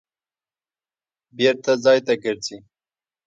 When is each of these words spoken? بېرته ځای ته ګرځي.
بېرته 1.37 1.71
ځای 1.83 1.99
ته 2.05 2.13
ګرځي. 2.23 2.57